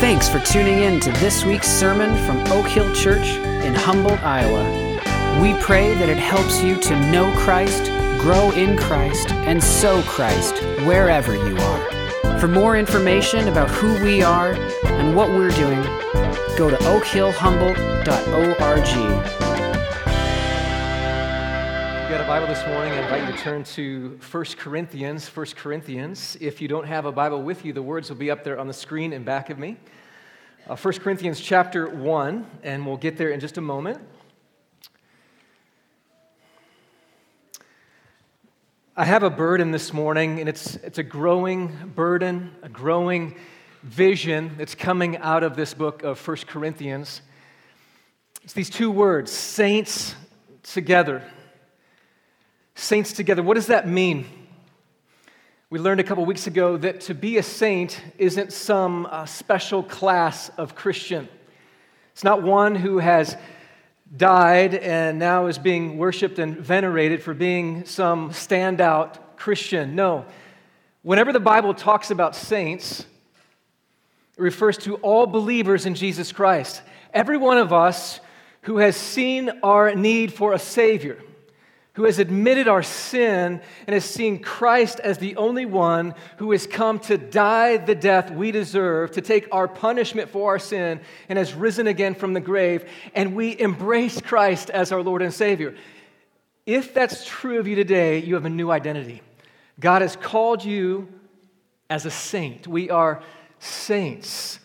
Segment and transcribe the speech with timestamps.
[0.00, 3.26] Thanks for tuning in to this week's sermon from Oak Hill Church
[3.64, 4.64] in Humboldt, Iowa.
[5.42, 7.84] We pray that it helps you to know Christ,
[8.20, 12.38] grow in Christ, and sow Christ wherever you are.
[12.38, 14.52] For more information about who we are
[14.84, 15.82] and what we're doing,
[16.56, 19.47] go to oakhillhumboldt.org.
[22.48, 25.28] this morning, I invite you to turn to 1 Corinthians.
[25.28, 26.34] 1 Corinthians.
[26.40, 28.66] If you don't have a Bible with you, the words will be up there on
[28.66, 29.76] the screen in back of me.
[30.66, 34.00] Uh, 1 Corinthians chapter 1, and we'll get there in just a moment.
[38.96, 43.36] I have a burden this morning, and it's, it's a growing burden, a growing
[43.82, 47.20] vision that's coming out of this book of 1 Corinthians.
[48.42, 50.14] It's these two words saints
[50.62, 51.22] together.
[52.78, 53.42] Saints together.
[53.42, 54.24] What does that mean?
[55.68, 59.82] We learned a couple weeks ago that to be a saint isn't some uh, special
[59.82, 61.28] class of Christian.
[62.12, 63.36] It's not one who has
[64.16, 69.96] died and now is being worshiped and venerated for being some standout Christian.
[69.96, 70.24] No.
[71.02, 76.82] Whenever the Bible talks about saints, it refers to all believers in Jesus Christ.
[77.12, 78.20] Every one of us
[78.62, 81.18] who has seen our need for a Savior,
[81.98, 86.64] who has admitted our sin and has seen Christ as the only one who has
[86.64, 91.36] come to die the death we deserve, to take our punishment for our sin, and
[91.40, 95.74] has risen again from the grave, and we embrace Christ as our Lord and Savior.
[96.66, 99.20] If that's true of you today, you have a new identity.
[99.80, 101.08] God has called you
[101.90, 102.68] as a saint.
[102.68, 103.24] We are
[103.58, 104.60] saints.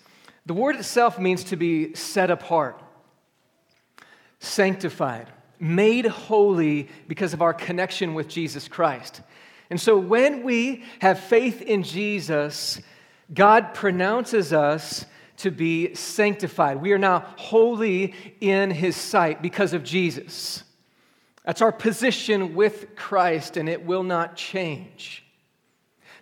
[0.45, 2.79] The word itself means to be set apart,
[4.37, 5.31] sanctified
[5.63, 9.21] made holy because of our connection with Jesus Christ.
[9.69, 12.81] And so when we have faith in Jesus,
[13.33, 15.05] God pronounces us
[15.37, 16.81] to be sanctified.
[16.81, 20.63] We are now holy in his sight because of Jesus.
[21.45, 25.23] That's our position with Christ, and it will not change.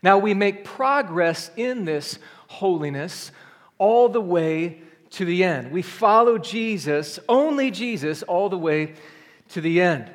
[0.02, 2.18] Now, we make progress in this
[2.48, 3.32] holiness
[3.78, 5.72] all the way to the end.
[5.72, 8.96] We follow Jesus, only Jesus, all the way
[9.52, 10.10] to the end.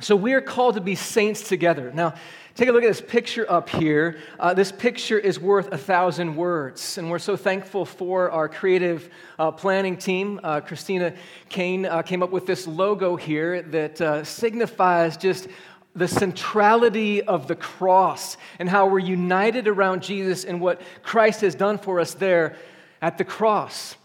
[0.00, 1.90] So we are called to be saints together.
[1.94, 2.14] Now,
[2.54, 4.18] take a look at this picture up here.
[4.38, 9.08] Uh, this picture is worth a thousand words, and we're so thankful for our creative
[9.38, 10.38] uh, planning team.
[10.44, 11.14] Uh, Christina
[11.48, 15.48] Kane uh, came up with this logo here that uh, signifies just
[15.94, 21.54] the centrality of the cross and how we're united around Jesus and what Christ has
[21.54, 22.56] done for us there
[23.00, 23.96] at the cross.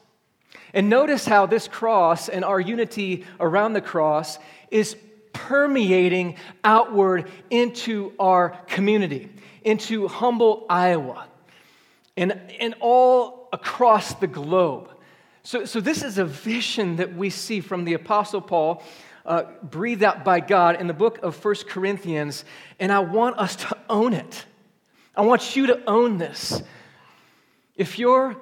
[0.74, 4.40] And notice how this cross and our unity around the cross
[4.70, 4.96] is
[5.34, 9.30] permeating outward into our community,
[9.64, 11.28] into Humboldt Iowa,
[12.18, 14.90] and, and all across the globe.
[15.44, 18.84] So, so, this is a vision that we see from the Apostle Paul,
[19.26, 22.46] uh, breathed out by God in the book of First Corinthians,
[22.80, 24.46] and I want us to own it.
[25.16, 26.62] I want you to own this.
[27.76, 28.38] If you're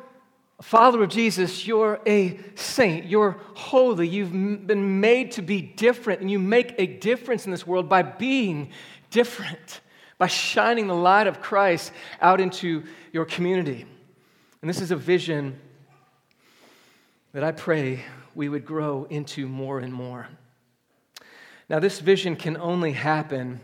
[0.61, 3.05] follower of Jesus, you're a saint.
[3.05, 4.07] You're holy.
[4.07, 8.01] You've been made to be different, and you make a difference in this world by
[8.01, 8.71] being
[9.09, 9.81] different,
[10.17, 12.83] by shining the light of Christ out into
[13.13, 13.85] your community.
[14.61, 15.59] And this is a vision
[17.31, 18.03] that I pray
[18.35, 20.27] we would grow into more and more.
[21.69, 23.61] Now, this vision can only happen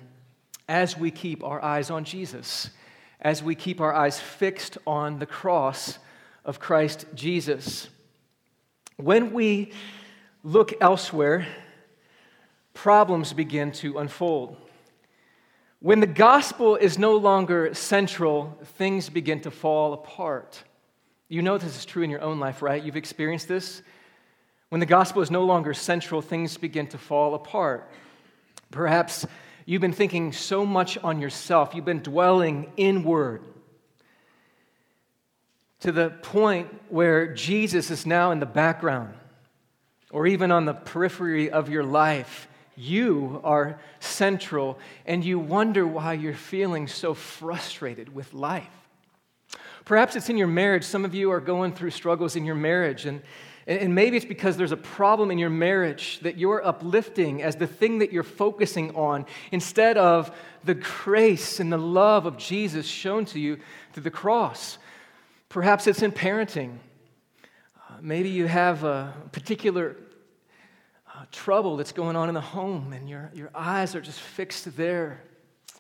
[0.70, 2.70] as we keep our eyes on Jesus,
[3.20, 5.98] as we keep our eyes fixed on the cross
[6.46, 7.90] of Christ Jesus.
[8.98, 9.72] When we
[10.44, 11.48] look elsewhere,
[12.74, 14.56] problems begin to unfold.
[15.80, 20.64] When the gospel is no longer central, things begin to fall apart.
[21.28, 22.82] You know this is true in your own life, right?
[22.82, 23.82] You've experienced this.
[24.70, 27.90] When the gospel is no longer central, things begin to fall apart.
[28.72, 29.26] Perhaps
[29.66, 33.42] you've been thinking so much on yourself, you've been dwelling inward
[35.86, 39.14] to the point where Jesus is now in the background
[40.10, 42.48] or even on the periphery of your life.
[42.76, 48.66] You are central, and you wonder why you're feeling so frustrated with life.
[49.86, 50.84] Perhaps it's in your marriage.
[50.84, 53.22] Some of you are going through struggles in your marriage, and,
[53.68, 57.68] and maybe it's because there's a problem in your marriage that you're uplifting as the
[57.68, 63.26] thing that you're focusing on instead of the grace and the love of Jesus shown
[63.26, 63.60] to you
[63.94, 64.80] through the cross.
[65.56, 66.80] Perhaps it's in parenting.
[67.78, 69.96] Uh, maybe you have a particular
[71.08, 74.76] uh, trouble that's going on in the home, and your, your eyes are just fixed
[74.76, 75.22] there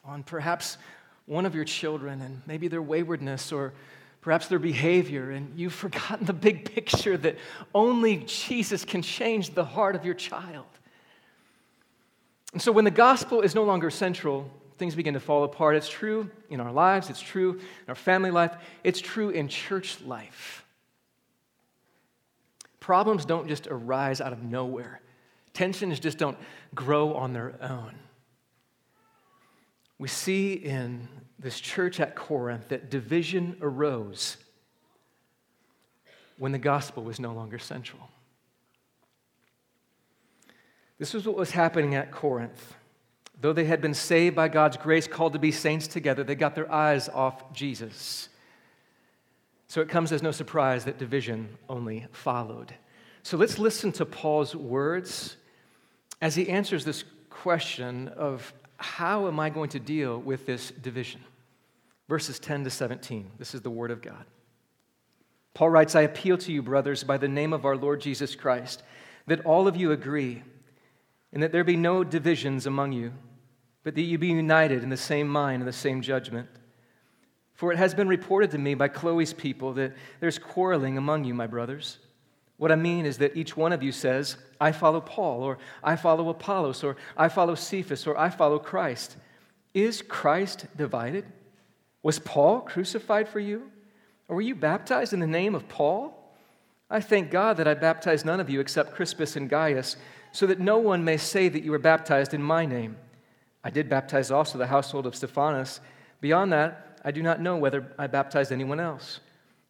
[0.06, 0.78] on perhaps
[1.26, 3.74] one of your children and maybe their waywardness or
[4.22, 7.36] perhaps their behavior, and you've forgotten the big picture that
[7.74, 10.68] only Jesus can change the heart of your child.
[12.54, 15.76] And so when the gospel is no longer central, things begin to fall apart.
[15.76, 20.02] It's true in our lives, it's true in our family life, it's true in church
[20.02, 20.66] life.
[22.80, 25.02] Problems don't just arise out of nowhere,
[25.54, 26.38] tensions just don't
[26.74, 27.96] grow on their own.
[29.98, 31.08] We see in
[31.40, 34.38] this church at Corinth that division arose
[36.38, 38.10] when the gospel was no longer central.
[40.98, 42.76] This was what was happening at Corinth.
[43.46, 46.56] Though they had been saved by God's grace, called to be saints together, they got
[46.56, 48.30] their eyes off Jesus.
[49.68, 52.74] So it comes as no surprise that division only followed.
[53.22, 55.38] So let's listen to Paul's words
[56.24, 61.22] as he answers this question of how am I going to deal with this division?
[62.10, 63.30] Verses 10 to 17.
[63.38, 64.26] This is the word of God.
[65.54, 68.82] Paul writes, I appeal to you, brothers, by the name of our Lord Jesus Christ,
[69.28, 70.42] that all of you agree
[71.32, 73.12] and that there be no divisions among you,
[73.86, 76.50] but that you be united in the same mind and the same judgment.
[77.54, 81.36] For it has been reported to me by Chloe's people that there's quarreling among you,
[81.36, 82.00] my brothers.
[82.58, 85.96] What I mean is that each one of you says, I follow Paul, or I
[85.98, 89.18] follow Apollos, or I follow Cephas, or I follow Christ.
[89.76, 91.26] Is Christ divided?
[92.02, 93.72] Was Paul crucified for you?
[94.28, 96.34] Or were you baptized in the name of Paul?
[96.90, 99.96] I thank God that I baptized none of you except Crispus and Gaius
[100.32, 102.98] so that no one may say that you were baptized in my name.
[103.66, 105.82] I did baptize also the household of Stephanas.
[106.22, 109.20] Beyond that, I do not know whether I baptized anyone else.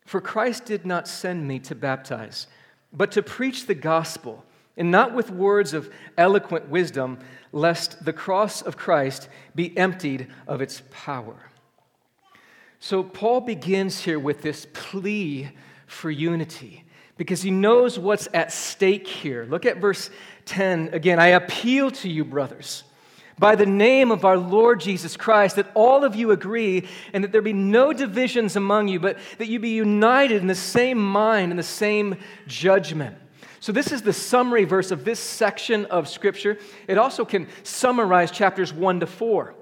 [0.06, 2.48] For Christ did not send me to baptize,
[2.92, 4.44] but to preach the gospel,
[4.76, 7.20] and not with words of eloquent wisdom,
[7.54, 11.38] lest the cross of Christ be emptied of its power.
[12.82, 15.52] So, Paul begins here with this plea
[15.88, 16.84] for unity
[17.18, 19.46] because he knows what's at stake here.
[19.50, 20.10] Look at verse
[20.48, 21.18] 10 again.
[21.18, 22.84] I appeal to you, brothers,
[23.38, 27.32] by the name of our Lord Jesus Christ, that all of you agree and that
[27.32, 31.52] there be no divisions among you, but that you be united in the same mind
[31.52, 32.18] and the same
[32.48, 33.18] judgment.
[33.60, 36.60] So, this is the summary verse of this section of Scripture.
[36.88, 39.56] It also can summarize chapters 1 to 4.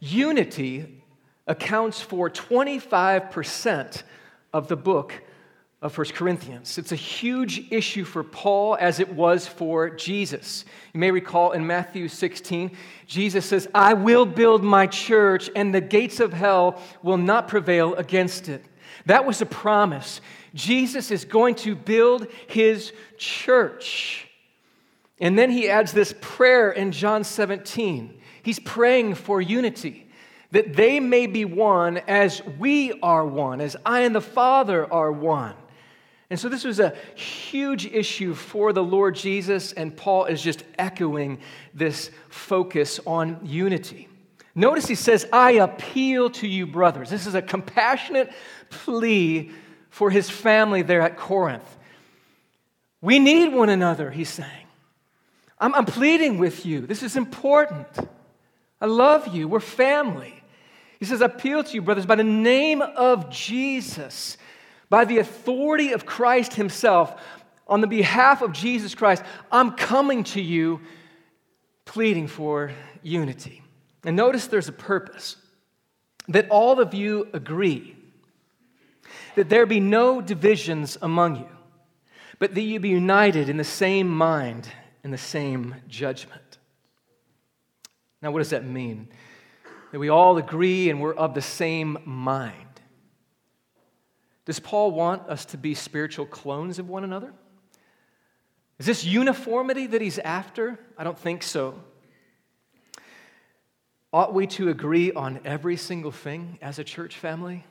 [0.00, 1.02] Unity
[1.46, 4.02] accounts for 25%
[4.52, 5.12] of the book
[5.86, 6.78] of 1 Corinthians.
[6.78, 10.64] It's a huge issue for Paul as it was for Jesus.
[10.92, 12.72] You may recall in Matthew 16,
[13.06, 17.94] Jesus says, I will build my church, and the gates of hell will not prevail
[17.94, 18.64] against it.
[19.06, 20.20] That was a promise.
[20.54, 24.26] Jesus is going to build his church.
[25.20, 28.20] And then he adds this prayer in John 17.
[28.42, 30.10] He's praying for unity,
[30.50, 35.12] that they may be one as we are one, as I and the Father are
[35.12, 35.54] one.
[36.28, 40.64] And so this was a huge issue for the Lord Jesus, and Paul is just
[40.76, 41.38] echoing
[41.72, 44.08] this focus on unity.
[44.54, 47.10] Notice he says, I appeal to you, brothers.
[47.10, 48.32] This is a compassionate
[48.70, 49.50] plea
[49.90, 51.76] for his family there at Corinth.
[53.00, 54.66] We need one another, he's saying.
[55.58, 56.86] I'm, I'm pleading with you.
[56.86, 57.86] This is important.
[58.80, 59.46] I love you.
[59.46, 60.42] We're family.
[60.98, 64.38] He says, I appeal to you, brothers, by the name of Jesus
[64.88, 67.20] by the authority of Christ Himself,
[67.68, 70.80] on the behalf of Jesus Christ, I'm coming to you
[71.84, 73.62] pleading for unity.
[74.04, 75.36] And notice there's a purpose
[76.28, 77.96] that all of you agree
[79.34, 81.48] that there be no divisions among you,
[82.38, 84.68] but that you be united in the same mind
[85.04, 86.58] and the same judgment.
[88.22, 89.08] Now, what does that mean?
[89.92, 92.65] That we all agree and we're of the same mind.
[94.46, 97.34] Does Paul want us to be spiritual clones of one another?
[98.78, 100.78] Is this uniformity that he's after?
[100.96, 101.74] I don't think so.
[104.12, 107.64] Ought we to agree on every single thing as a church family?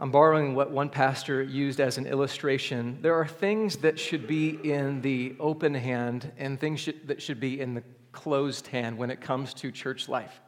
[0.00, 2.98] I'm borrowing what one pastor used as an illustration.
[3.00, 7.38] There are things that should be in the open hand and things should, that should
[7.38, 7.82] be in the
[8.12, 10.40] closed hand when it comes to church life.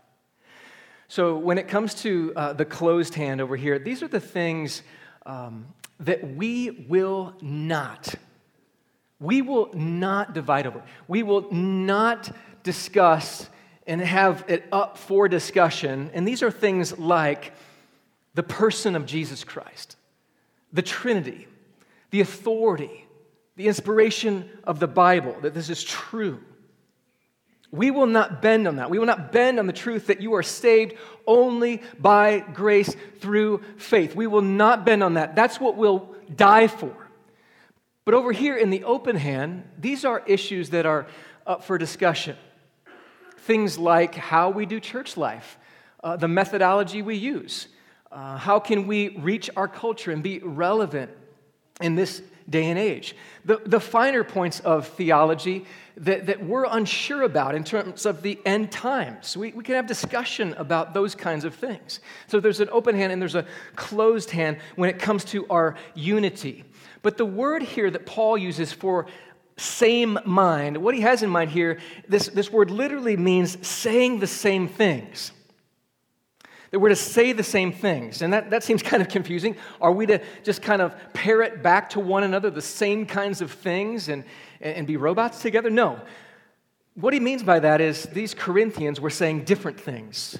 [1.09, 4.83] So, when it comes to uh, the closed hand over here, these are the things
[5.25, 5.67] um,
[6.01, 8.15] that we will not,
[9.21, 10.83] we will not divide over.
[11.07, 13.49] We will not discuss
[13.87, 16.11] and have it up for discussion.
[16.13, 17.53] And these are things like
[18.35, 19.97] the person of Jesus Christ,
[20.73, 21.47] the Trinity,
[22.11, 23.07] the authority,
[23.55, 26.43] the inspiration of the Bible, that this is true.
[27.71, 28.91] We will not bend on that.
[28.91, 30.95] We will not bend on the truth that you are saved
[31.27, 34.15] only by grace through faith.
[34.15, 35.35] We will not bend on that.
[35.35, 36.95] That's what we'll die for.
[38.05, 41.07] But over here in the open hand, these are issues that are
[41.47, 42.37] up for discussion.
[43.39, 45.59] Things like how we do church life,
[46.03, 47.69] uh, the methodology we use,
[48.13, 51.11] uh, how can we reach our culture and be relevant
[51.81, 53.17] in this day and age?
[53.45, 55.65] The, the finer points of theology
[55.99, 59.37] that, that we're unsure about in terms of the end times.
[59.37, 62.01] We, we can have discussion about those kinds of things.
[62.27, 65.77] So there's an open hand and there's a closed hand when it comes to our
[65.95, 66.65] unity.
[67.03, 69.07] But the word here that Paul uses for
[69.57, 74.27] same mind, what he has in mind here, this, this word literally means saying the
[74.27, 75.33] same things.
[76.77, 78.21] That we're to say the same things.
[78.21, 79.57] And that, that seems kind of confusing.
[79.81, 83.51] Are we to just kind of parrot back to one another the same kinds of
[83.51, 84.25] things and,
[84.61, 85.71] and be robots together?
[85.71, 85.99] No.
[86.95, 90.39] What he means by that is these Corinthians were saying different things.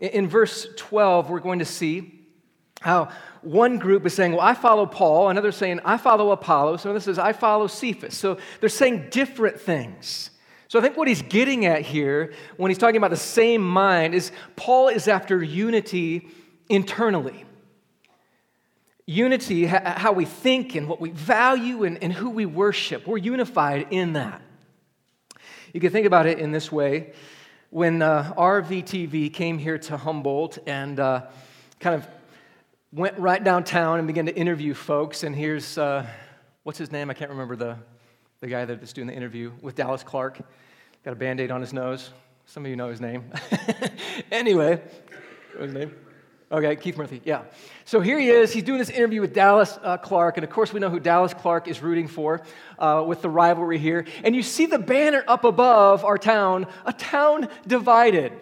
[0.00, 2.26] In, verse 12, we're going to see
[2.80, 3.10] how
[3.42, 7.20] one group is saying, Well, I follow Paul, another saying, I follow Apollos, another says,
[7.20, 8.16] I follow Cephas.
[8.16, 10.30] So they're saying different things.
[10.68, 14.14] So I think what he's getting at here when he's talking about the same mind
[14.14, 16.28] is Paul is after unity
[16.68, 17.46] internally.
[19.06, 23.06] Unity, how we think and what we value and, and who we worship.
[23.06, 24.42] We're unified in that.
[25.72, 27.14] You can think about it in this way.
[27.70, 31.22] When uh, RVTV came here to Humboldt and uh,
[31.80, 32.06] kind of
[32.92, 36.06] went right downtown and began to interview folks, and here's uh,
[36.64, 37.08] what's his name?
[37.08, 37.78] I can't remember the
[38.40, 40.38] the guy that's doing the interview with Dallas Clark.
[41.04, 42.10] Got a band aid on his nose.
[42.46, 43.24] Some of you know his name.
[44.32, 44.80] anyway,
[45.58, 45.94] his name?
[46.50, 47.42] Okay, Keith Murphy, yeah.
[47.84, 48.52] So here he is.
[48.52, 50.38] He's doing this interview with Dallas uh, Clark.
[50.38, 52.42] And of course, we know who Dallas Clark is rooting for
[52.78, 54.06] uh, with the rivalry here.
[54.24, 58.32] And you see the banner up above our town, a town divided.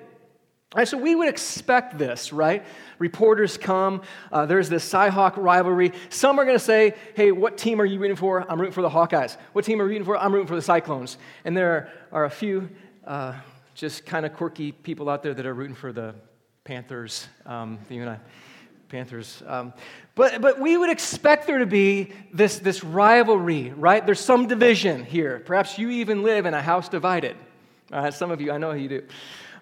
[0.75, 2.65] Right, so we would expect this, right?
[2.99, 5.93] Reporters come, uh, there's this Cyhawk rivalry.
[6.09, 8.45] Some are going to say, hey, what team are you rooting for?
[8.51, 9.37] I'm rooting for the Hawkeyes.
[9.53, 10.19] What team are you rooting for?
[10.19, 11.19] I'm rooting for the Cyclones.
[11.45, 12.69] And there are a few
[13.07, 13.35] uh,
[13.75, 16.17] just kind of quirky people out there that are rooting for the
[16.65, 18.17] Panthers, um, the UNI
[18.89, 19.45] Panthers.
[19.47, 19.73] Um,
[20.17, 24.05] but, but we would expect there to be this, this rivalry, right?
[24.05, 25.41] There's some division here.
[25.47, 27.37] Perhaps you even live in a house divided.
[27.93, 29.03] Uh, some of you, I know you do.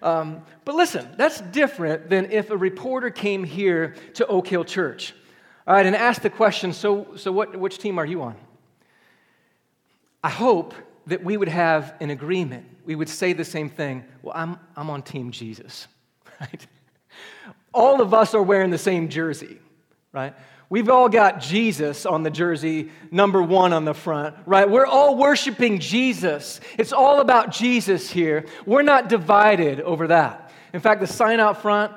[0.05, 5.15] Um, but listen, that's different than if a reporter came here to Oak Hill Church,
[5.65, 8.35] all right, and asked the question, so, so what, which team are you on?
[10.23, 10.75] I hope
[11.07, 12.67] that we would have an agreement.
[12.85, 14.05] We would say the same thing.
[14.21, 15.87] Well, I'm, I'm on Team Jesus,
[16.39, 16.67] right?
[17.73, 19.57] All of us are wearing the same jersey,
[20.13, 20.35] right?
[20.69, 24.69] We've all got Jesus on the jersey, number one on the front, right?
[24.69, 26.59] We're all worshiping Jesus.
[26.79, 28.45] It's all about Jesus here.
[28.65, 30.51] We're not divided over that.
[30.73, 31.93] In fact, the sign out front,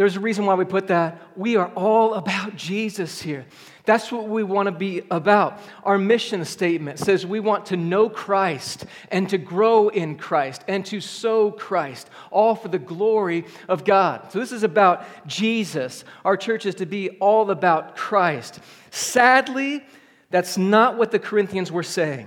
[0.00, 1.20] there's a reason why we put that.
[1.36, 3.44] We are all about Jesus here.
[3.84, 5.60] That's what we want to be about.
[5.84, 10.86] Our mission statement says we want to know Christ and to grow in Christ and
[10.86, 14.32] to sow Christ, all for the glory of God.
[14.32, 16.02] So, this is about Jesus.
[16.24, 18.60] Our church is to be all about Christ.
[18.90, 19.84] Sadly,
[20.30, 22.26] that's not what the Corinthians were saying.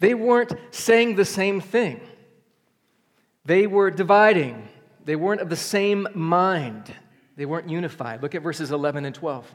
[0.00, 2.00] They weren't saying the same thing,
[3.44, 4.68] they were dividing,
[5.04, 6.92] they weren't of the same mind.
[7.36, 8.22] They weren't unified.
[8.22, 9.50] Look at verses 11 and 12.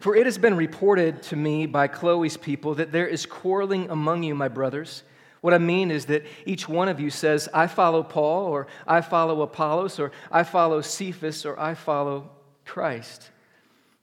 [0.00, 4.22] For it has been reported to me by Chloe's people that there is quarreling among
[4.22, 5.02] you, my brothers.
[5.42, 9.00] What I mean is that each one of you says, I follow Paul, or I
[9.00, 12.30] follow Apollos, or I follow Cephas, or I follow
[12.64, 13.30] Christ.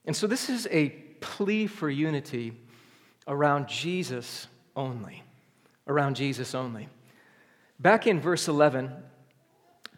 [0.04, 2.52] And so this is a plea for unity
[3.26, 5.22] around Jesus only.
[5.86, 6.88] Around Jesus only.
[7.78, 8.90] Back in verse 11,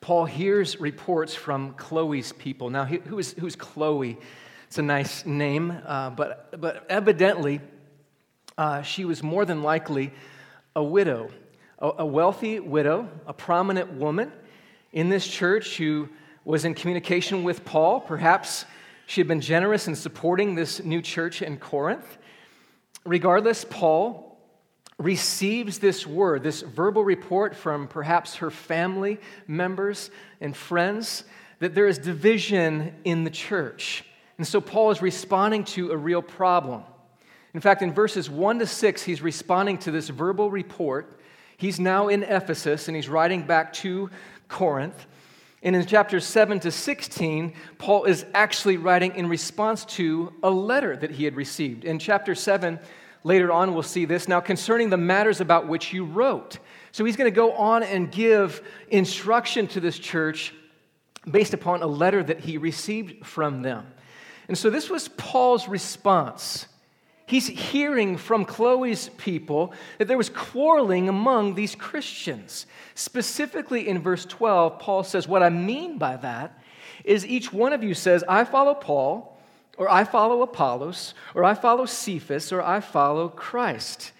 [0.00, 2.70] Paul hears reports from Chloe's people.
[2.70, 4.18] Now, who is, who's Chloe?
[4.66, 7.60] It's a nice name, uh, but, but evidently,
[8.56, 10.12] uh, she was more than likely
[10.74, 11.30] a widow,
[11.78, 14.32] a, a wealthy widow, a prominent woman
[14.92, 16.08] in this church who
[16.46, 18.00] was in communication with Paul.
[18.00, 18.64] Perhaps
[19.06, 22.16] she had been generous in supporting this new church in Corinth.
[23.04, 24.29] Regardless, Paul
[25.00, 31.24] receives this word, this verbal report from perhaps her family members and friends,
[31.58, 34.04] that there is division in the church.
[34.36, 36.82] And so Paul is responding to a real problem.
[37.54, 41.18] In fact, in verses 1 to 6, he's responding to this verbal report.
[41.56, 44.10] He's now in Ephesus and he's writing back to
[44.48, 45.06] Corinth.
[45.62, 50.96] And in chapters 7 to 16, Paul is actually writing in response to a letter
[50.96, 51.84] that he had received.
[51.84, 52.78] In chapter 7,
[53.24, 54.28] later on we'll see this.
[54.28, 56.58] Now, concerning the matters about which you wrote.
[56.92, 60.52] So he's going to go on and give instruction to this church
[61.30, 63.86] based upon a letter that he received from them.
[64.48, 66.66] And so this was Paul's response.
[67.26, 72.66] He's hearing from Chloe's people that there was quarreling among these Christians.
[72.96, 76.58] Specifically in verse 12, Paul says, What I mean by that
[77.04, 79.38] is each one of you says, I follow Paul,
[79.80, 84.12] or I follow Apollos, or I follow Cephas, or I follow Christ.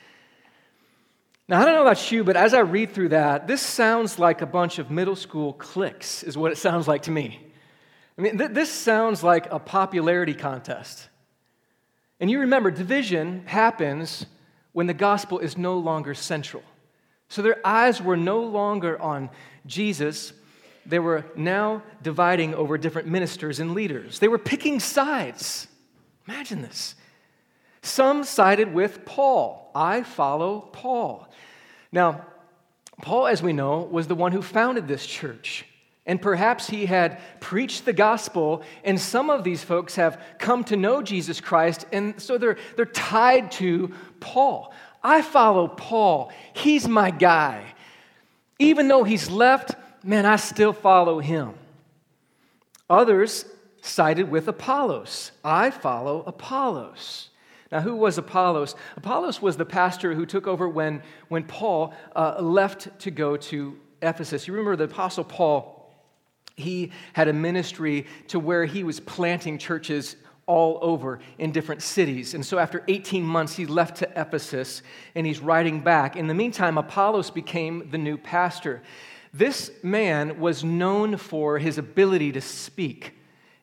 [1.49, 4.40] Now, I don't know about you, but as I read through that, this sounds like
[4.40, 7.47] a bunch of middle school cliques, is what it sounds like to me.
[8.17, 11.11] I mean, th- this sounds like a popularity contest.
[12.21, 14.25] And you remember, division happens
[14.73, 16.62] when the gospel is no longer central.
[17.29, 19.29] So their eyes were no longer on
[19.67, 20.33] Jesus.
[20.87, 24.19] They were now dividing over different ministers and leaders.
[24.19, 25.69] They were picking sides.
[26.27, 26.95] Imagine this.
[27.83, 29.71] Some sided with Paul.
[29.75, 31.29] I follow Paul.
[31.93, 32.27] Now,
[33.01, 35.65] Paul, as we know, was the one who founded this church.
[36.07, 40.77] And perhaps he had preached the gospel, and some of these folks have come to
[40.77, 44.73] know Jesus Christ, and so they're, they're tied to Paul.
[45.03, 47.65] I follow Paul, he's my guy.
[48.59, 51.54] Even though he's left, man, I still follow him.
[52.88, 53.45] Others
[53.83, 55.33] sided with Apollos.
[55.45, 57.28] I follow Apollos.
[57.71, 58.75] Now, who was Apollos?
[58.97, 63.78] Apollos was the pastor who took over when, when Paul uh, left to go to
[64.02, 64.49] Ephesus.
[64.49, 65.80] You remember the Apostle Paul
[66.61, 70.16] he had a ministry to where he was planting churches
[70.47, 72.35] all over in different cities.
[72.35, 74.83] And so after 18 months, he left to Ephesus
[75.14, 76.16] and he's writing back.
[76.16, 78.83] In the meantime, Apollos became the new pastor.
[79.33, 83.15] This man was known for his ability to speak.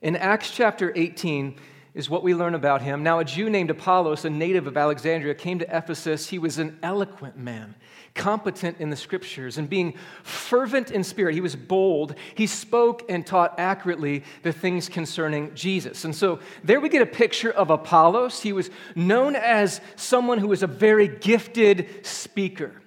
[0.02, 1.60] In Acts chapter 18,
[1.98, 3.02] is what we learn about him.
[3.02, 6.30] Now, a Jew named Apollos, a native of Alexandria, came to Ephesus.
[6.30, 7.74] He was an eloquent man
[8.14, 11.34] competent in the scriptures and being fervent in spirit.
[11.34, 12.14] He was bold.
[12.36, 16.06] He spoke and taught accurately the things concerning Jesus.
[16.06, 18.42] And so there we get a picture of Apollos.
[18.42, 22.80] He was known as someone who was a very gifted speaker.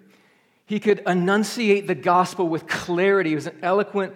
[0.70, 3.30] He could enunciate the gospel with clarity.
[3.30, 4.14] He was an eloquent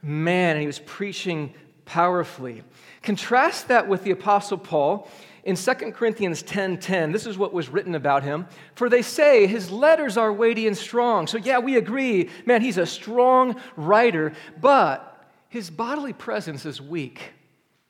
[0.00, 1.52] man and he was preaching
[1.84, 2.62] powerfully.
[3.02, 5.10] Contrast that with the Apostle Paul
[5.42, 8.46] in 2 Corinthians 10:10, 10, this is what was written about him.
[8.76, 11.26] For they say his letters are weighty and strong.
[11.26, 17.32] So yeah, we agree, man, he's a strong writer, but his bodily presence is weak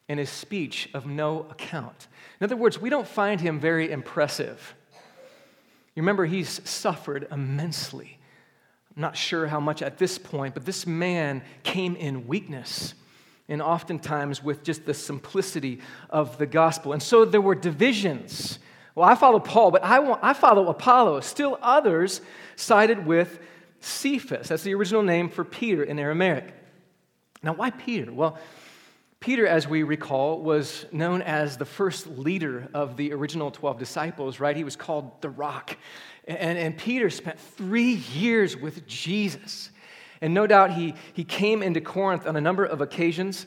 [0.09, 2.09] and his speech of no account.
[2.41, 4.75] In other words, we don't find him very impressive.
[5.97, 8.19] You remember, he's suffered immensely.
[8.95, 12.95] I'm not sure how much at this point, but this man came in weakness
[13.49, 15.81] and oftentimes with just the simplicity
[16.11, 16.93] of the gospel.
[16.93, 18.59] And so there were divisions.
[18.95, 21.25] Well, I follow Paul, but I, want, I follow Apollos.
[21.25, 22.21] Still others
[22.57, 23.39] sided with
[23.81, 24.49] Cephas.
[24.49, 26.53] That's the original name for Peter in Aramaic.
[27.43, 28.13] Now, why Peter?
[28.13, 28.39] Well,
[29.21, 34.39] Peter, as we recall, was known as the first leader of the original 12 disciples,
[34.41, 34.57] right?
[34.57, 35.77] He was called the rock.
[36.29, 39.71] And, and Peter spent three years with Jesus.
[40.21, 43.47] And no doubt he, he came into Corinth on a number of occasions.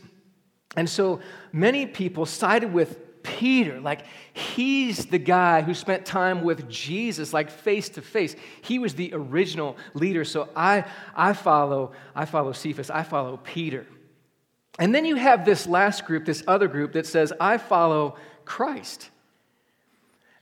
[0.76, 1.20] And so
[1.52, 7.50] many people sided with Peter, like he's the guy who spent time with Jesus, like
[7.52, 8.36] face to face.
[8.62, 10.24] He was the original leader.
[10.24, 13.86] So I, I follow, I follow Cephas, I follow Peter.
[14.80, 18.16] And then you have this last group, this other group that says, I follow
[18.46, 19.10] Christ.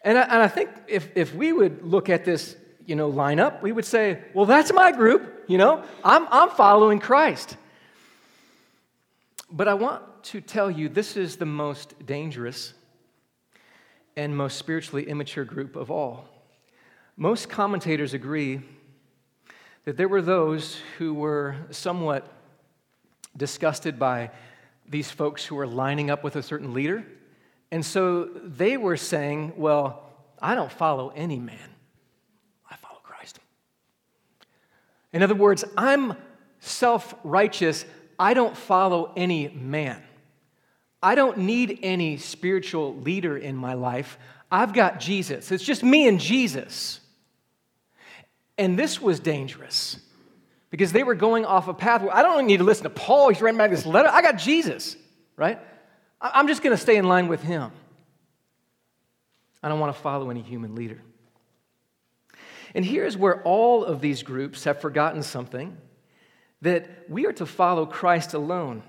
[0.03, 3.61] And I, and I think if, if we would look at this you know, lineup,
[3.61, 7.57] we would say, well, that's my group, you know, I'm, I'm following Christ.
[9.51, 12.73] But I want to tell you this is the most dangerous
[14.15, 16.25] and most spiritually immature group of all.
[17.17, 18.61] Most commentators agree
[19.85, 22.31] that there were those who were somewhat
[23.37, 24.31] disgusted by
[24.89, 27.05] these folks who were lining up with a certain leader.
[27.71, 30.03] And so they were saying, well,
[30.41, 31.69] I don't follow any man.
[32.69, 33.39] I follow Christ.
[35.13, 36.15] In other words, I'm
[36.59, 37.85] self righteous.
[38.17, 40.01] I don't follow any man.
[41.03, 44.17] I don't need any spiritual leader in my life.
[44.51, 45.51] I've got Jesus.
[45.51, 46.99] It's just me and Jesus.
[48.57, 49.99] And this was dangerous
[50.77, 53.29] because they were going off a path where I don't need to listen to Paul.
[53.29, 54.09] He's writing back this letter.
[54.11, 54.95] I got Jesus,
[55.35, 55.59] right?
[56.21, 57.71] I'm just going to stay in line with him.
[59.63, 61.01] I don't want to follow any human leader.
[62.75, 65.75] And here's where all of these groups have forgotten something
[66.61, 68.83] that we are to follow Christ alone.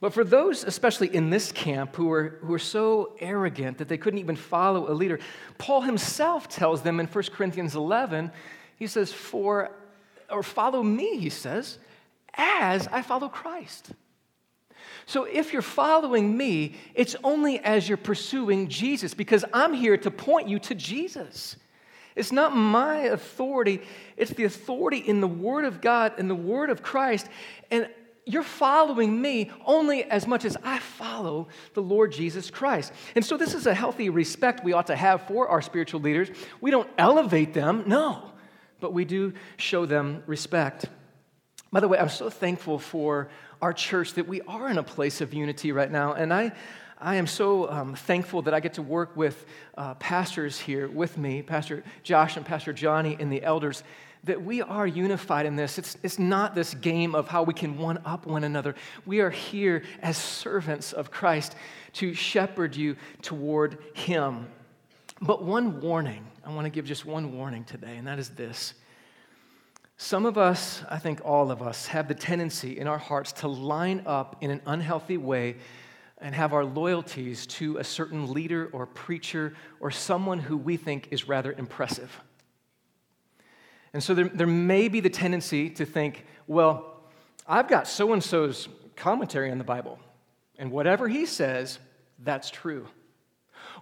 [0.00, 3.98] But for those, especially in this camp, who are, who are so arrogant that they
[3.98, 5.20] couldn't even follow a leader,
[5.58, 8.32] Paul himself tells them in 1 Corinthians 11,
[8.74, 9.70] he says, For,
[10.32, 11.78] or follow me, he says,
[12.34, 13.92] as I follow Christ.
[15.06, 20.10] So if you're following me, it's only as you're pursuing Jesus because I'm here to
[20.10, 21.56] point you to Jesus.
[22.14, 23.80] It's not my authority,
[24.16, 27.26] it's the authority in the Word of God and the Word of Christ.
[27.70, 27.88] And
[28.24, 32.92] you're following me only as much as I follow the Lord Jesus Christ.
[33.16, 36.30] And so, this is a healthy respect we ought to have for our spiritual leaders.
[36.60, 38.31] We don't elevate them, no,
[38.82, 40.86] but we do show them respect.
[41.70, 43.30] By the way, I'm so thankful for
[43.62, 46.12] our church that we are in a place of unity right now.
[46.12, 46.52] And I,
[46.98, 49.46] I am so um, thankful that I get to work with
[49.78, 53.84] uh, pastors here with me, Pastor Josh and Pastor Johnny, and the elders
[54.24, 55.78] that we are unified in this.
[55.78, 58.74] It's, it's not this game of how we can one up one another.
[59.06, 61.54] We are here as servants of Christ
[61.94, 64.48] to shepherd you toward Him.
[65.22, 68.74] But one warning, I want to give just one warning today, and that is this.
[69.96, 73.46] Some of us, I think all of us, have the tendency in our hearts to
[73.46, 75.58] line up in an unhealthy way
[76.18, 81.06] and have our loyalties to a certain leader or preacher or someone who we think
[81.12, 82.20] is rather impressive.
[83.92, 86.96] And so there, there may be the tendency to think, well,
[87.46, 90.00] I've got so and so's commentary on the Bible,
[90.58, 91.78] and whatever he says,
[92.18, 92.88] that's true.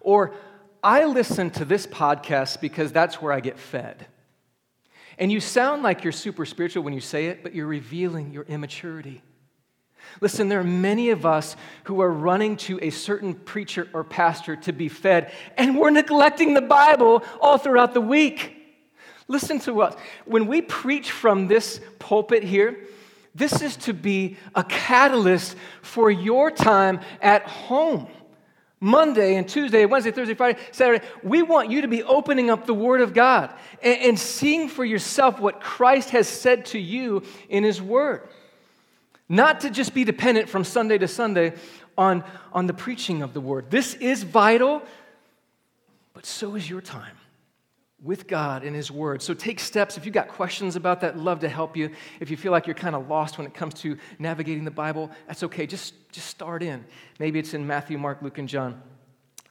[0.03, 0.35] Or
[0.83, 4.07] I listen to this podcast because that's where I get fed.
[5.19, 8.45] And you sound like you're super spiritual when you say it, but you're revealing your
[8.45, 9.23] immaturity.
[10.21, 14.57] Listen, there are many of us who are running to a certain preacher or pastor
[14.57, 18.57] to be fed, and we're neglecting the Bible all throughout the week.
[19.29, 19.95] Listen to us.
[20.25, 22.79] When we preach from this pulpit here,
[23.35, 28.09] this is to be a catalyst for your time at home.
[28.81, 32.75] Monday and Tuesday, Wednesday, Thursday, Friday, Saturday, we want you to be opening up the
[32.75, 37.63] Word of God and, and seeing for yourself what Christ has said to you in
[37.63, 38.27] His Word.
[39.29, 41.53] Not to just be dependent from Sunday to Sunday
[41.97, 43.71] on, on the preaching of the Word.
[43.71, 44.83] This is vital,
[46.15, 47.20] but so is your time
[48.03, 49.21] with God in His Word.
[49.21, 49.97] So take steps.
[49.99, 51.91] If you've got questions about that, love to help you.
[52.19, 55.11] If you feel like you're kind of lost when it comes to navigating the Bible,
[55.27, 55.67] that's okay.
[55.67, 56.85] Just, just start in.
[57.19, 58.81] Maybe it's in Matthew, Mark, Luke, and John.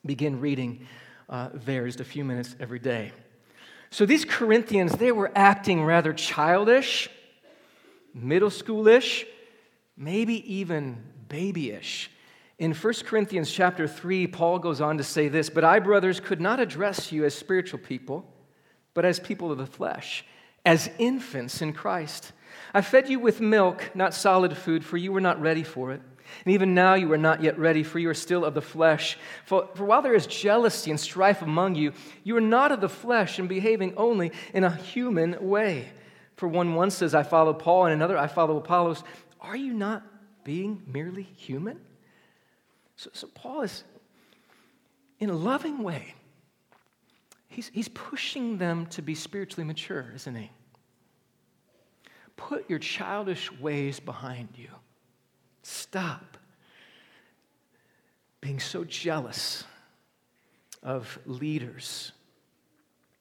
[0.06, 0.88] Begin reading
[1.30, 3.12] uh, there just a few minutes every day.
[3.92, 7.10] So these Corinthians, they were acting rather childish,
[8.14, 9.26] middle schoolish,
[9.96, 12.10] maybe even babyish.
[12.58, 16.42] In 1 Corinthians chapter 3, Paul goes on to say this, but I, brothers, could
[16.42, 18.26] not address you as spiritual people
[18.94, 20.26] but as people of the flesh,
[20.66, 22.32] as infants in Christ.
[22.74, 26.02] I fed you with milk, not solid food, for you were not ready for it.
[26.46, 29.18] And even now you are not yet ready, for you are still of the flesh.
[29.46, 32.90] For, for while there is jealousy and strife among you, you are not of the
[32.90, 35.90] flesh and behaving only in a human way.
[36.36, 39.04] For one says, I follow Paul, and another, I follow Apollos.
[39.42, 40.04] Are you not
[40.44, 41.80] being merely human?
[42.96, 43.84] So, so Paul is,
[45.20, 46.14] in a loving way,
[47.50, 50.50] he's, he's pushing them to be spiritually mature, isn't he?
[52.38, 54.70] Put your childish ways behind you.
[55.64, 56.38] Stop
[58.40, 59.66] being so jealous
[60.82, 62.14] of leaders.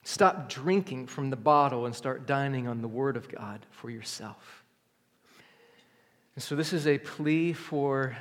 [0.05, 4.65] Stop drinking from the bottle and start dining on the Word of God for yourself.
[6.35, 8.17] And so, this is a plea for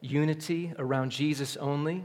[0.00, 2.04] unity around Jesus only.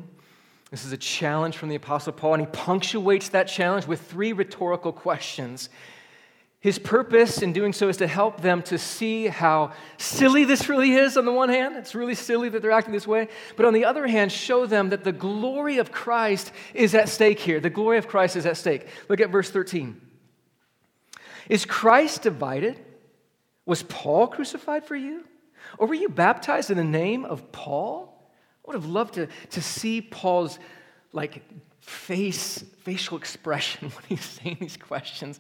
[0.72, 4.32] This is a challenge from the Apostle Paul, and he punctuates that challenge with three
[4.32, 5.70] rhetorical questions.
[6.62, 10.94] His purpose in doing so is to help them to see how silly this really
[10.94, 11.76] is on the one hand.
[11.76, 13.28] It's really silly that they're acting this way.
[13.58, 17.40] But on the other hand, show them that the glory of Christ is at stake
[17.40, 17.60] here.
[17.60, 18.88] The glory of Christ is at stake.
[19.10, 20.00] Look at verse 13.
[21.50, 22.80] Is Christ divided?
[23.66, 25.26] Was Paul crucified for you?
[25.80, 28.11] Or were you baptized in the name of Paul?
[28.72, 30.58] Would have loved to, to see Paul's
[31.12, 31.44] like
[31.82, 35.40] face, facial expression when he's saying these questions.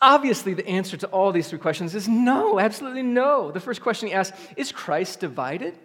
[0.00, 3.50] Obviously, the answer to all these three questions is no, absolutely no.
[3.50, 5.76] The first question he asks is Christ divided?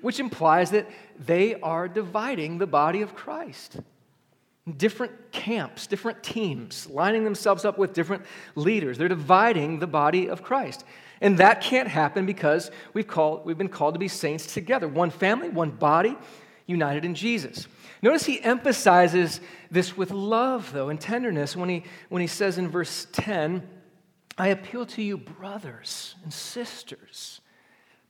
[0.00, 3.76] Which implies that they are dividing the body of Christ.
[4.76, 8.24] Different camps, different teams, lining themselves up with different
[8.56, 8.98] leaders.
[8.98, 10.84] They're dividing the body of Christ.
[11.20, 15.10] And that can't happen because we've, called, we've been called to be saints together one
[15.10, 16.16] family, one body,
[16.66, 17.66] united in Jesus.
[18.02, 22.68] Notice he emphasizes this with love, though, and tenderness when he, when he says in
[22.68, 23.68] verse 10,
[24.36, 27.40] I appeal to you, brothers and sisters,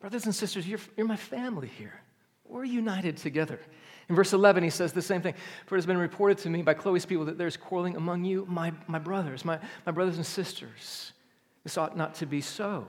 [0.01, 2.01] Brothers and sisters, you're, you're my family here.
[2.45, 3.61] We're united together.
[4.09, 5.35] In verse 11, he says the same thing.
[5.67, 8.47] For it has been reported to me by Chloe's people that there's quarreling among you,
[8.49, 11.13] my, my brothers, my, my brothers and sisters.
[11.69, 12.87] This ought not to be so.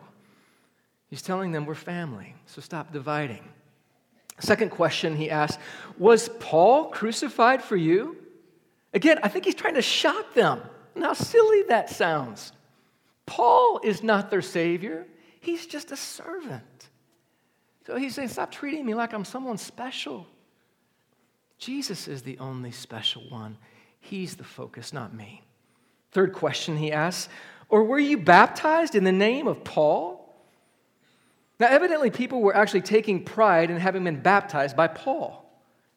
[1.10, 3.44] He's telling them we're family, so stop dividing.
[4.40, 5.60] Second question he asked
[5.98, 8.16] Was Paul crucified for you?
[8.94, 10.62] Again, I think he's trying to shock them.
[10.96, 12.54] And how silly that sounds.
[13.26, 15.06] Paul is not their Savior,
[15.42, 16.88] he's just a servant.
[17.86, 20.26] So he's saying, Stop treating me like I'm someone special.
[21.58, 23.58] Jesus is the only special one.
[24.00, 25.44] He's the focus, not me.
[26.12, 27.28] Third question he asks
[27.70, 30.20] Or were you baptized in the name of Paul?
[31.60, 35.46] Now, evidently, people were actually taking pride in having been baptized by Paul.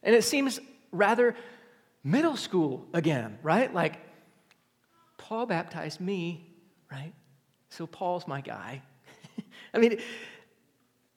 [0.03, 1.35] And it seems rather
[2.05, 3.73] middle school again, right?
[3.73, 3.99] Like,
[5.17, 6.47] Paul baptized me,
[6.91, 7.13] right?
[7.71, 8.83] So Paul's my guy.
[9.75, 9.99] I mean,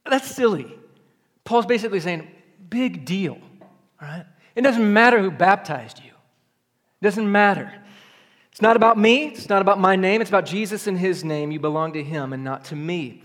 [0.10, 0.74] that's silly.
[1.44, 2.28] Paul's basically saying,
[2.70, 3.40] big deal,
[4.02, 4.26] right?
[4.56, 7.74] It doesn't matter who baptized you, it doesn't matter.
[8.56, 11.52] It's not about me, it's not about my name, it's about Jesus and his name.
[11.52, 13.22] You belong to him and not to me.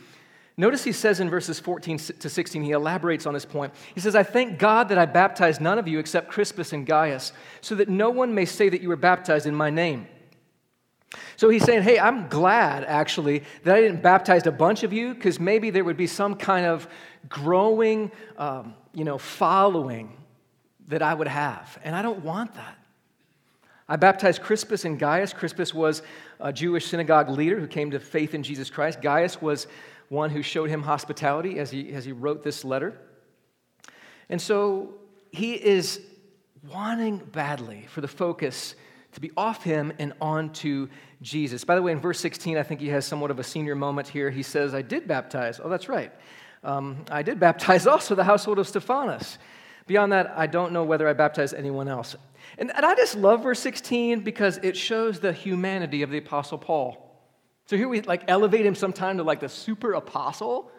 [0.57, 3.73] Notice he says in verses 14 to 16, he elaborates on this point.
[3.95, 7.33] He says, I thank God that I baptized none of you except Crispus and Gaius,
[7.61, 10.09] so that no one may say that you were baptized in my name.
[11.37, 15.15] So he's saying, Hey, I'm glad actually that I didn't baptize a bunch of you
[15.15, 16.89] because maybe there would be some kind of
[17.29, 20.17] growing, um, you know, following
[20.89, 21.79] that I would have.
[21.85, 22.80] And I don't want that.
[23.91, 25.33] I baptized Crispus and Gaius.
[25.33, 26.03] Crispus was
[26.39, 29.03] a Jewish synagogue leader who came to faith in Jesus Christ.
[29.03, 29.67] Gaius was
[30.11, 32.97] one who showed him hospitality as he, as he wrote this letter.
[34.29, 34.95] And so
[35.33, 36.01] he is
[36.73, 38.77] wanting badly for the focus
[39.11, 40.87] to be off him and onto
[41.21, 41.65] Jesus.
[41.65, 44.07] By the way, in verse 16, I think he has somewhat of a senior moment
[44.07, 44.31] here.
[44.31, 45.61] He says, I did baptize.
[45.61, 46.13] Oh, that's right.
[46.63, 49.39] Um, I did baptize also the household of Stephanas.
[49.89, 52.15] Beyond that, I don't know whether I baptized anyone else.
[52.59, 56.59] And, and I just love verse 16 because it shows the humanity of the Apostle
[56.59, 57.07] Paul.
[57.67, 60.71] So here we like elevate him sometime to like the super apostle.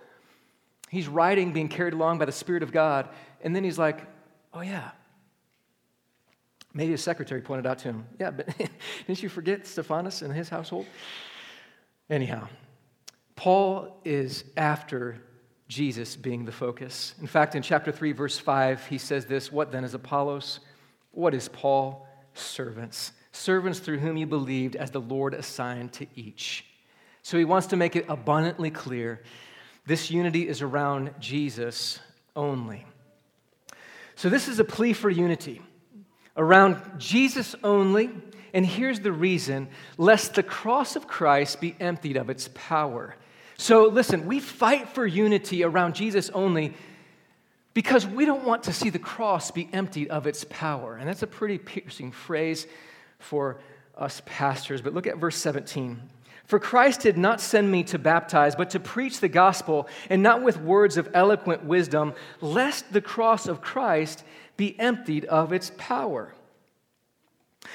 [0.89, 3.07] He's writing, being carried along by the Spirit of God.
[3.41, 4.05] And then he's like,
[4.53, 4.91] oh, yeah,
[6.73, 8.47] Maybe his secretary pointed out to him, Yeah, but
[9.07, 10.85] didn't you forget Stephanas and his household?
[12.09, 12.47] Anyhow,
[13.35, 15.21] Paul is after
[15.67, 17.15] Jesus being the focus.
[17.21, 20.59] In fact, in chapter 3, verse 5, he says this What then is Apollos?
[21.11, 22.07] What is Paul?
[22.33, 23.11] Servants.
[23.31, 26.65] Servants through whom you believed as the Lord assigned to each.
[27.23, 29.21] So he wants to make it abundantly clear
[29.85, 31.99] this unity is around Jesus
[32.35, 32.85] only.
[34.15, 35.61] So this is a plea for unity
[36.37, 38.09] around Jesus only.
[38.53, 43.15] And here's the reason lest the cross of Christ be emptied of its power.
[43.57, 46.73] So, listen, we fight for unity around Jesus only
[47.73, 50.97] because we don't want to see the cross be emptied of its power.
[50.97, 52.67] And that's a pretty piercing phrase
[53.19, 53.61] for
[53.97, 54.81] us pastors.
[54.81, 56.01] But look at verse 17.
[56.45, 60.43] For Christ did not send me to baptize, but to preach the gospel, and not
[60.43, 64.25] with words of eloquent wisdom, lest the cross of Christ
[64.57, 66.33] be emptied of its power.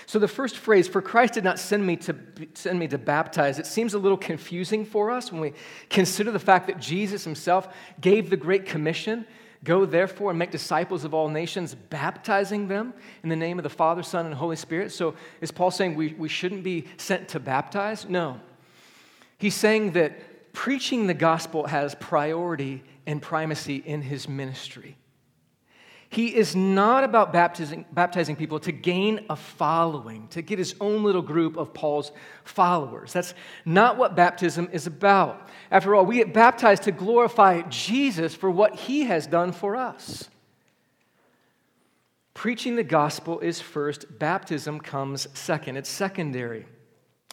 [0.05, 2.15] So the first phrase, for Christ did not send me to
[2.55, 5.53] send me to baptize, it seems a little confusing for us when we
[5.89, 9.27] consider the fact that Jesus himself gave the great commission,
[9.67, 13.69] go therefore and make disciples of all nations, baptizing them in the name of the
[13.69, 14.93] Father, Son, and Holy Spirit.
[14.93, 18.09] So is Paul saying we, we shouldn't be sent to baptize?
[18.09, 18.41] No.
[19.37, 24.97] He's saying that preaching the gospel has priority and primacy in his ministry.
[26.09, 31.03] He is not about baptizing, baptizing people to gain a following, to get his own
[31.03, 32.13] little group of Paul's
[32.45, 33.13] followers.
[33.13, 35.49] That's not what baptism is about.
[35.71, 40.29] After all, we get baptized to glorify Jesus for what he has done for us.
[42.35, 45.77] Preaching the gospel is first, baptism comes second.
[45.77, 46.67] It's secondary.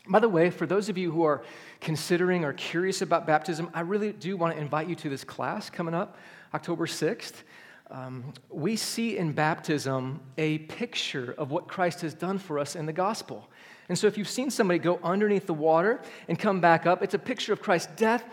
[0.08, 1.44] By the way, for those of you who are
[1.80, 5.70] considering or curious about baptism, I really do want to invite you to this class
[5.70, 6.18] coming up
[6.54, 7.44] October 6th
[7.94, 12.88] um, we see in baptism a picture of what Christ has done for us in
[12.88, 13.48] the gospel.
[13.88, 17.14] And so, if you've seen somebody go underneath the water and come back up, it's
[17.14, 18.24] a picture of Christ's death,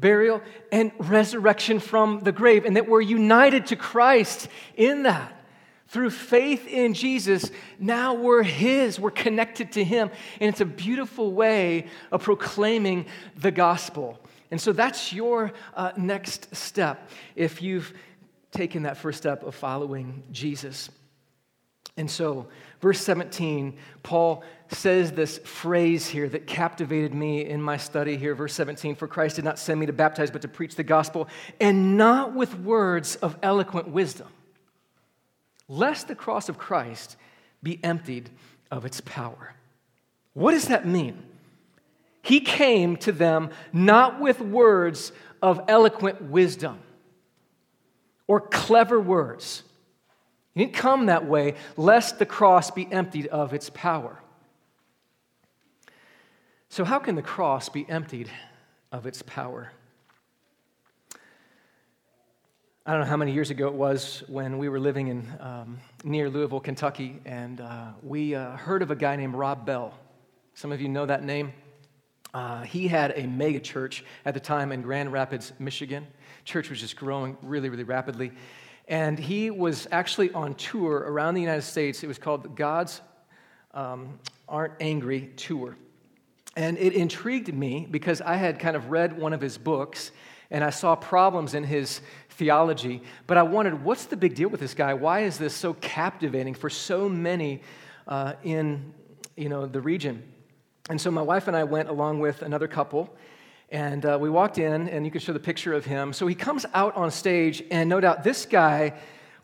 [0.00, 5.32] burial, and resurrection from the grave, and that we're united to Christ in that.
[5.86, 11.32] Through faith in Jesus, now we're His, we're connected to Him, and it's a beautiful
[11.32, 14.18] way of proclaiming the gospel.
[14.50, 17.10] And so that's your uh, next step.
[17.36, 17.92] If you've
[18.54, 20.88] taken that first step of following Jesus.
[21.96, 22.48] And so,
[22.80, 28.34] verse 17, Paul says this phrase here that captivated me in my study here.
[28.34, 31.28] Verse 17 For Christ did not send me to baptize, but to preach the gospel,
[31.60, 34.28] and not with words of eloquent wisdom,
[35.68, 37.16] lest the cross of Christ
[37.62, 38.30] be emptied
[38.70, 39.54] of its power.
[40.32, 41.22] What does that mean?
[42.22, 45.12] He came to them not with words
[45.42, 46.80] of eloquent wisdom
[48.26, 49.62] or clever words.
[50.54, 54.20] You didn't come that way, lest the cross be emptied of its power.
[56.68, 58.30] So, how can the cross be emptied
[58.92, 59.70] of its power?
[62.86, 65.78] I don't know how many years ago it was when we were living in um,
[66.04, 69.94] near Louisville, Kentucky, and uh, we uh, heard of a guy named Rob Bell.
[70.52, 71.54] Some of you know that name.
[72.34, 76.06] Uh, he had a mega church at the time in Grand Rapids, Michigan.
[76.44, 78.32] Church was just growing really, really rapidly.
[78.86, 82.02] And he was actually on tour around the United States.
[82.02, 83.00] It was called Gods
[83.72, 85.76] um, Aren't Angry Tour.
[86.56, 90.12] And it intrigued me because I had kind of read one of his books
[90.50, 93.02] and I saw problems in his theology.
[93.26, 94.94] But I wondered, what's the big deal with this guy?
[94.94, 97.62] Why is this so captivating for so many
[98.06, 98.92] uh, in
[99.36, 100.22] you know, the region?
[100.90, 103.16] And so my wife and I went along with another couple.
[103.74, 106.12] And uh, we walked in, and you can show the picture of him.
[106.12, 108.94] So he comes out on stage, and no doubt this guy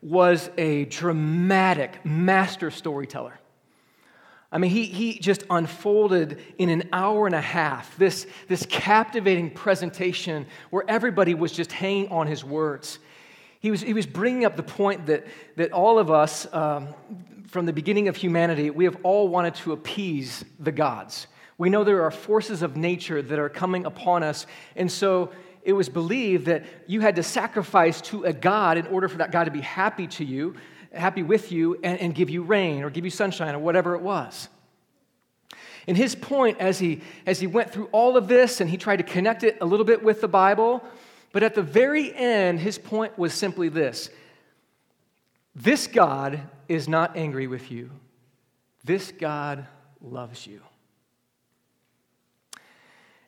[0.02, 3.40] was a dramatic master storyteller.
[4.52, 9.50] I mean, he, he just unfolded in an hour and a half this, this captivating
[9.50, 13.00] presentation where everybody was just hanging on his words.
[13.58, 16.86] He was, he was bringing up the point that, that all of us, um,
[17.48, 21.26] from the beginning of humanity, we have all wanted to appease the gods.
[21.60, 24.46] We know there are forces of nature that are coming upon us.
[24.76, 25.30] And so
[25.62, 29.30] it was believed that you had to sacrifice to a God in order for that
[29.30, 30.54] God to be happy to you,
[30.90, 34.00] happy with you, and, and give you rain or give you sunshine or whatever it
[34.00, 34.48] was.
[35.86, 38.96] And his point as he, as he went through all of this and he tried
[38.96, 40.82] to connect it a little bit with the Bible,
[41.30, 44.08] but at the very end, his point was simply this
[45.54, 47.90] This God is not angry with you,
[48.82, 49.66] this God
[50.00, 50.62] loves you.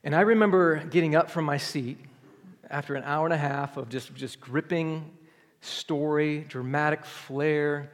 [0.05, 1.99] And I remember getting up from my seat
[2.69, 5.11] after an hour and a half of just, just gripping
[5.61, 7.93] story, dramatic flair,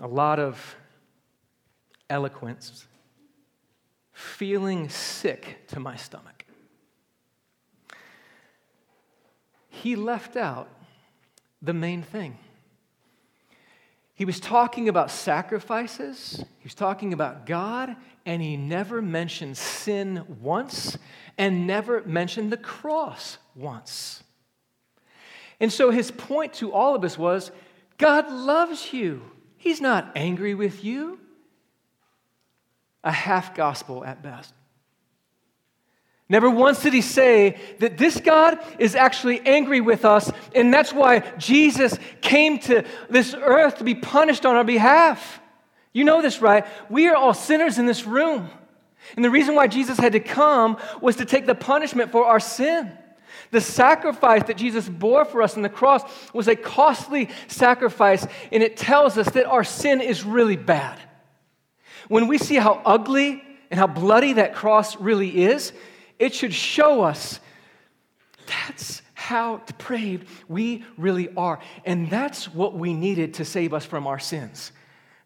[0.00, 0.76] a lot of
[2.10, 2.86] eloquence,
[4.12, 6.44] feeling sick to my stomach.
[9.70, 10.68] He left out
[11.62, 12.38] the main thing.
[14.22, 20.24] He was talking about sacrifices, he was talking about God, and he never mentioned sin
[20.40, 20.96] once
[21.36, 24.22] and never mentioned the cross once.
[25.58, 27.50] And so his point to all of us was
[27.98, 31.18] God loves you, he's not angry with you.
[33.02, 34.54] A half gospel at best.
[36.32, 40.90] Never once did he say that this God is actually angry with us, and that's
[40.90, 45.42] why Jesus came to this earth to be punished on our behalf.
[45.92, 46.64] You know this, right?
[46.88, 48.48] We are all sinners in this room.
[49.14, 52.40] And the reason why Jesus had to come was to take the punishment for our
[52.40, 52.90] sin.
[53.50, 58.62] The sacrifice that Jesus bore for us on the cross was a costly sacrifice, and
[58.62, 60.98] it tells us that our sin is really bad.
[62.08, 65.74] When we see how ugly and how bloody that cross really is,
[66.22, 67.40] it should show us
[68.46, 71.58] that's how depraved we really are.
[71.84, 74.70] And that's what we needed to save us from our sins.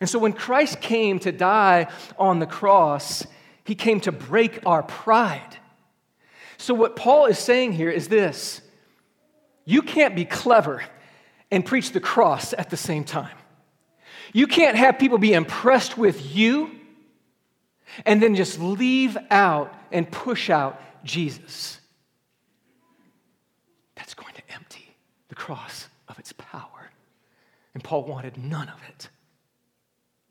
[0.00, 3.26] And so when Christ came to die on the cross,
[3.64, 5.59] he came to break our pride.
[6.56, 8.62] So what Paul is saying here is this
[9.66, 10.82] you can't be clever
[11.50, 13.37] and preach the cross at the same time.
[14.32, 16.70] You can't have people be impressed with you
[18.04, 21.80] and then just leave out and push out Jesus.
[23.94, 24.94] That's going to empty
[25.28, 26.90] the cross of its power.
[27.74, 29.08] And Paul wanted none of it.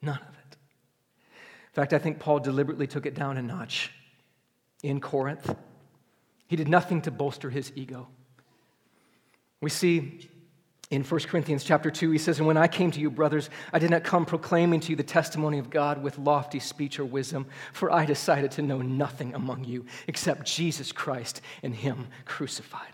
[0.02, 0.58] None of it.
[1.32, 3.92] In fact, I think Paul deliberately took it down a notch
[4.84, 5.54] in Corinth.
[6.48, 8.08] He did nothing to bolster his ego.
[9.62, 10.30] We see
[10.92, 13.80] in 1 Corinthians chapter 2, he says, And when I came to you, brothers, I
[13.80, 17.48] did not come proclaiming to you the testimony of God with lofty speech or wisdom,
[17.74, 22.92] for I decided to know nothing among you except Jesus Christ and Him crucified.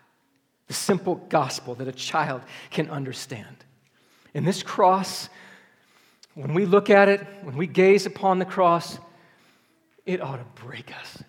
[0.67, 3.57] The simple gospel that a child can understand.
[4.33, 5.27] And this cross,
[6.33, 8.99] when we look at it, when we gaze upon the cross,
[10.05, 11.21] it ought to break us.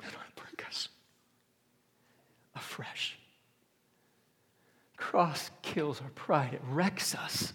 [0.00, 0.88] It ought to break us
[2.56, 3.13] afresh
[5.14, 7.52] cross kills our pride, it wrecks us.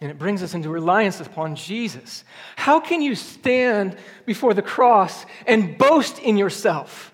[0.00, 2.24] And it brings us into reliance upon Jesus.
[2.56, 7.12] How can you stand before the cross and boast in yourself?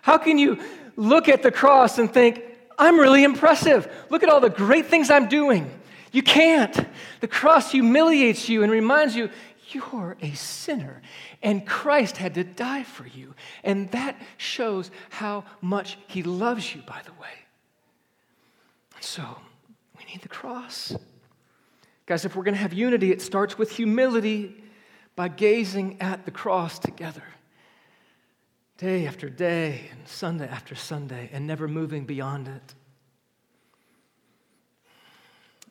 [0.00, 0.62] How can you
[0.96, 2.42] look at the cross and think,
[2.78, 3.86] I'm really impressive.
[4.08, 5.70] Look at all the great things I'm doing.
[6.10, 6.74] You can't.
[7.20, 9.28] The cross humiliates you and reminds you,
[9.72, 11.02] you're a sinner,
[11.42, 13.34] and Christ had to die for you.
[13.62, 17.28] And that shows how much He loves you, by the way.
[19.00, 19.24] So,
[19.98, 20.94] we need the cross.
[22.06, 24.54] Guys, if we're going to have unity, it starts with humility
[25.14, 27.24] by gazing at the cross together.
[28.78, 32.74] Day after day, and Sunday after Sunday, and never moving beyond it.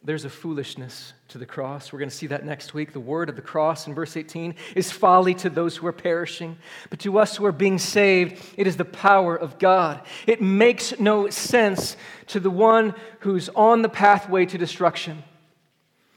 [0.08, 1.92] There's a foolishness to the cross.
[1.92, 2.94] We're going to see that next week.
[2.94, 6.58] The word of the cross in verse 18 is folly to those who are perishing,
[6.90, 10.02] but to us who are being saved, it is the power of God.
[10.26, 11.98] It makes no sense
[12.28, 15.24] to the one who's on the pathway to destruction.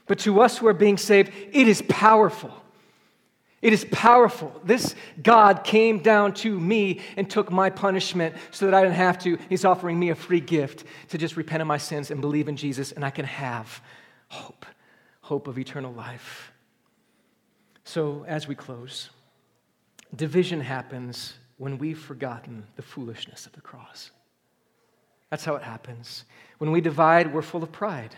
[0.07, 2.60] But to us who are being saved, it is powerful.
[3.61, 4.59] It is powerful.
[4.63, 9.19] This God came down to me and took my punishment so that I didn't have
[9.19, 9.37] to.
[9.49, 12.55] He's offering me a free gift to just repent of my sins and believe in
[12.55, 13.81] Jesus, and I can have
[14.29, 14.65] hope
[15.31, 16.51] hope of eternal life.
[17.85, 19.09] So, as we close,
[20.13, 24.11] division happens when we've forgotten the foolishness of the cross.
[25.29, 26.25] That's how it happens.
[26.57, 28.13] When we divide, we're full of pride.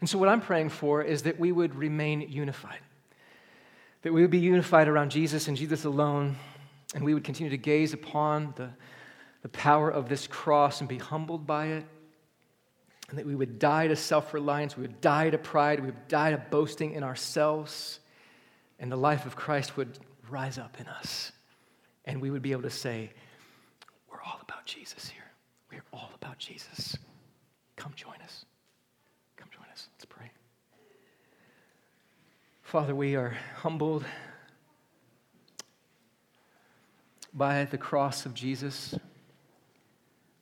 [0.00, 2.80] And so, what I'm praying for is that we would remain unified,
[4.02, 6.36] that we would be unified around Jesus and Jesus alone,
[6.94, 8.70] and we would continue to gaze upon the,
[9.42, 11.84] the power of this cross and be humbled by it,
[13.08, 16.08] and that we would die to self reliance, we would die to pride, we would
[16.08, 18.00] die to boasting in ourselves,
[18.78, 19.98] and the life of Christ would
[20.28, 21.32] rise up in us,
[22.04, 23.10] and we would be able to say,
[24.10, 25.22] We're all about Jesus here.
[25.70, 26.96] We're all about Jesus.
[27.76, 28.44] Come join us.
[32.70, 34.04] Father, we are humbled
[37.34, 38.94] by the cross of Jesus.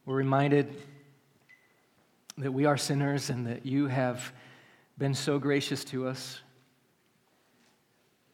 [0.05, 0.77] We're reminded
[2.37, 4.31] that we are sinners and that you have
[4.99, 6.41] been so gracious to us.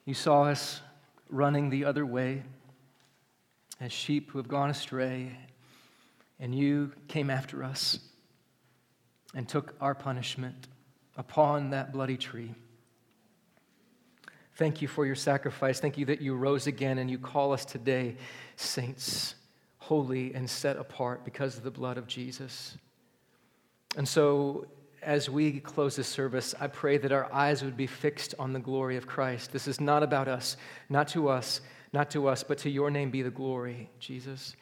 [0.03, 0.81] You saw us
[1.29, 2.43] running the other way
[3.79, 5.37] as sheep who have gone astray,
[6.37, 7.99] and you came after us
[9.33, 10.67] and took our punishment
[11.15, 12.55] upon that bloody tree.
[14.55, 15.81] Thank you for your sacrifice.
[15.81, 18.15] Thank you that you rose again and you call us today
[18.55, 19.35] saints,
[19.79, 22.77] holy and set apart because of the blood of Jesus.
[23.97, 24.67] And so,
[25.01, 28.59] as we close this service, I pray that our eyes would be fixed on the
[28.59, 29.51] glory of Christ.
[29.51, 30.57] This is not about us,
[30.89, 31.61] not to us,
[31.93, 34.55] not to us, but to your name be the glory, Jesus.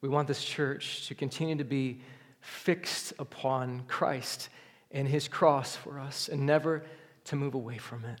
[0.00, 2.02] We want this church to continue to be
[2.40, 4.50] fixed upon Christ
[4.92, 6.84] and his cross for us and never
[7.24, 8.20] to move away from it.